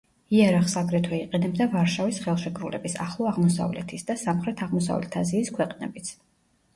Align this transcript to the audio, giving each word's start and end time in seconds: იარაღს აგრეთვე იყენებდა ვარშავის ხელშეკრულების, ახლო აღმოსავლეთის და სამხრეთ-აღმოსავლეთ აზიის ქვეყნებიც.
იარაღს 0.35 0.71
აგრეთვე 0.79 1.17
იყენებდა 1.25 1.67
ვარშავის 1.73 2.19
ხელშეკრულების, 2.23 2.95
ახლო 3.05 3.27
აღმოსავლეთის 3.33 4.07
და 4.07 4.15
სამხრეთ-აღმოსავლეთ 4.23 5.19
აზიის 5.23 5.53
ქვეყნებიც. 5.59 6.11